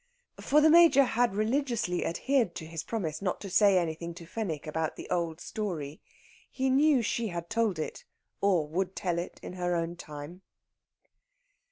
[0.39, 4.65] For the Major had religiously adhered to his promise not to say anything to Fenwick
[4.65, 6.01] about the old story.
[6.49, 8.03] He knew she had told it,
[8.41, 10.41] or would tell it in her own time.